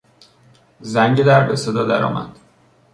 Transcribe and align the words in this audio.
زنگ 0.81 1.23
در 1.23 1.47
به 1.47 1.55
صدا 1.55 1.83
درآمد. 1.85 2.37